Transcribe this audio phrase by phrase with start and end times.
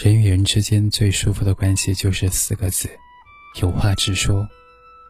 [0.00, 2.88] 人与人之间最舒服的关系就是四个字：
[3.60, 4.48] 有话直说。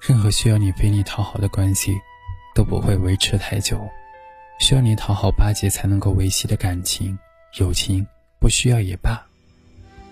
[0.00, 1.94] 任何需要你费力讨好的关系，
[2.54, 3.86] 都不会维持太久。
[4.60, 7.18] 需要你讨好巴结才能够维系的感情、
[7.58, 8.06] 友情，
[8.40, 9.22] 不需要也罢。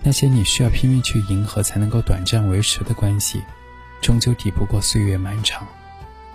[0.02, 3.40] 那些你需要拼命去迎合才能够短暂维持的关系，
[4.02, 5.66] 终究抵不过岁月漫长，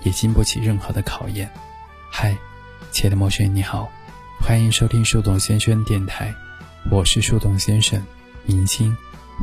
[0.01, 1.47] 也经不起任何的考验。
[2.09, 2.35] 嗨，
[2.91, 3.87] 亲爱的陌生人，你好，
[4.39, 6.33] 欢迎收听树洞先生电台，
[6.89, 8.03] 我是树洞先生。
[8.45, 8.95] 明星，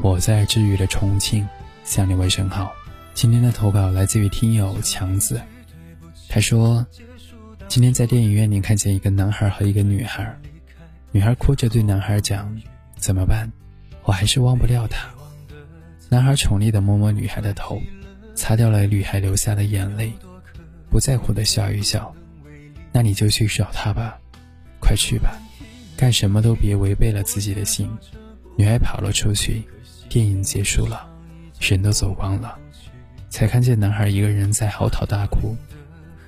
[0.03, 1.47] 我在治愈的重庆
[1.85, 2.73] 向你问声好。
[3.15, 5.41] 今天的投稿来自于听友强子，
[6.29, 6.85] 他说，
[7.69, 10.37] 今天在电影院里看见一个男孩和一个女孩，
[11.13, 12.61] 女孩哭着对男孩讲
[12.99, 13.51] ：“怎么办？
[14.03, 15.09] 我还是忘不掉他。”
[16.11, 17.81] 男孩宠溺的摸摸女孩的头，
[18.35, 20.13] 擦掉了女孩流下的眼泪，
[20.91, 22.15] 不在乎的笑一笑
[22.93, 24.19] ：“那你就去找他吧，
[24.81, 25.39] 快去吧，
[25.97, 27.89] 干什么都别违背了自己的心。”
[28.59, 29.63] 女孩跑了出去，
[30.09, 31.09] 电影结束了，
[31.61, 32.59] 人都走光了，
[33.31, 35.55] 才看见男孩一个人在嚎啕大哭。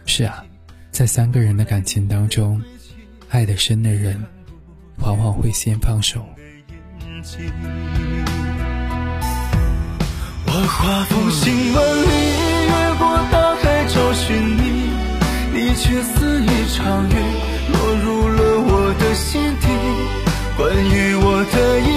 [0.07, 0.45] 是啊，
[0.93, 2.63] 在三个人的感情当中，
[3.31, 4.17] 爱得深的人，
[4.99, 6.25] 往往会先放手。
[10.47, 12.11] 我化风行万里，
[12.71, 14.63] 越过大海找寻你，
[15.53, 17.13] 你却似一场雨，
[17.73, 18.39] 落入了
[18.71, 19.67] 我的心底。
[20.57, 21.90] 关于我的一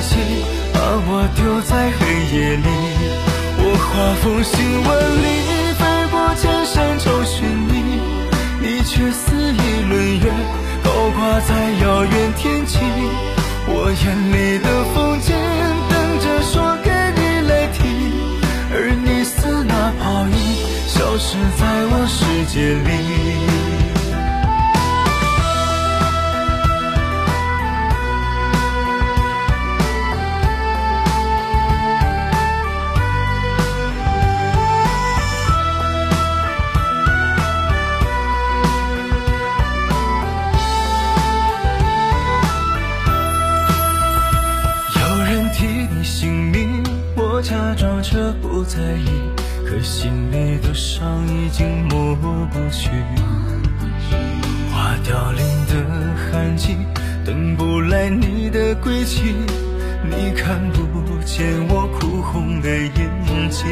[0.00, 0.18] 心，
[0.72, 2.00] 把我丢在黑
[2.34, 2.68] 夜里？
[3.62, 4.88] 我化风行万
[5.20, 5.28] 里，
[5.76, 8.00] 飞过千山找寻你，
[8.60, 10.24] 你却似一轮月，
[10.82, 11.50] 高挂在
[11.82, 12.78] 遥远天际。
[13.72, 15.28] 我眼里的风景，
[15.90, 16.88] 等着说给
[17.20, 17.78] 你来听，
[18.72, 19.36] 而你似
[19.68, 20.34] 那泡影，
[20.88, 23.19] 消失在我世界里。
[47.50, 49.10] 假装着不在意，
[49.66, 52.88] 可心里的伤已经抹不去。
[54.72, 55.74] 花凋零的
[56.14, 56.76] 痕迹，
[57.26, 59.34] 等不来你的归期。
[60.04, 63.66] 你看不见我哭红的眼睛。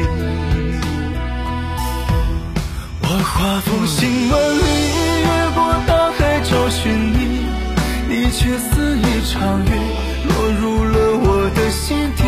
[3.01, 4.61] 我化风行万里，
[5.23, 7.45] 越过大海找寻你，
[8.09, 9.71] 你却似一场雨，
[10.27, 12.23] 落入了我的心底。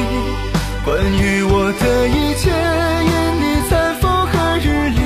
[0.83, 4.99] 关于我的一切，因你在风和日丽。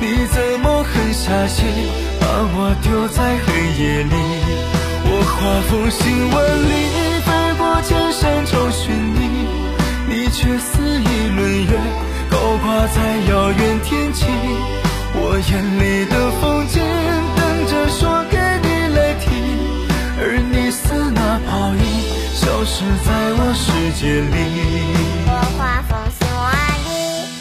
[0.00, 1.64] 你怎么狠下心，
[2.18, 3.48] 把我丢在黑
[3.78, 4.14] 夜里？
[5.06, 5.38] 我化
[5.70, 6.36] 风行万
[6.68, 6.74] 里，
[7.22, 9.20] 飞过千山找寻你，
[10.08, 11.72] 你却似一轮月，
[12.28, 12.98] 高挂在
[13.30, 14.26] 遥远天际。
[15.14, 16.82] 我眼里的风景，
[17.36, 17.40] 等
[17.70, 18.36] 着说给
[18.66, 19.30] 你来听，
[20.18, 20.82] 而你似
[21.14, 21.84] 那泡影。
[22.32, 23.09] 消失在
[24.00, 24.34] 界里。
[25.26, 26.48] 我化风行万
[26.88, 26.88] 里，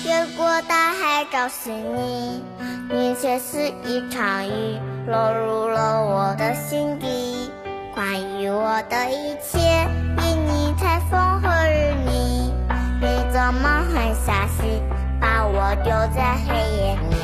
[0.10, 2.44] 越过大海找寻你，
[2.90, 4.78] 你却似一场雨，
[5.08, 7.50] 落入了我的心底。
[7.96, 8.06] 关
[8.38, 9.88] 于我的一切，
[10.18, 12.52] 因你才风和日丽。
[13.00, 14.84] 你怎么狠下心，
[15.22, 17.16] 把我丢在黑夜里？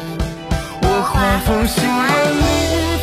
[0.82, 1.14] 我化
[1.46, 2.08] 风行万
[2.40, 2.95] 里，